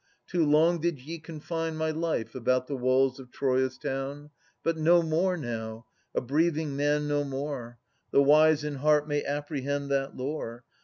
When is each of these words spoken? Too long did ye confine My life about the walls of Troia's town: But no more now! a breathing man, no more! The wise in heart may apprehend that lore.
Too 0.25 0.43
long 0.43 0.81
did 0.81 0.97
ye 0.99 1.19
confine 1.19 1.75
My 1.77 1.91
life 1.91 2.33
about 2.33 2.65
the 2.65 2.75
walls 2.75 3.19
of 3.19 3.29
Troia's 3.29 3.77
town: 3.77 4.31
But 4.63 4.75
no 4.75 5.03
more 5.03 5.37
now! 5.37 5.85
a 6.15 6.21
breathing 6.21 6.75
man, 6.75 7.07
no 7.07 7.23
more! 7.23 7.77
The 8.09 8.23
wise 8.23 8.63
in 8.63 8.77
heart 8.77 9.07
may 9.07 9.23
apprehend 9.23 9.91
that 9.91 10.17
lore. 10.17 10.63